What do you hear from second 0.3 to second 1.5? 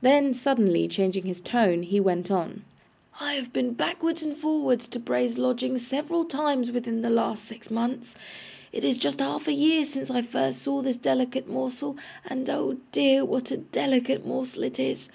suddenly changing his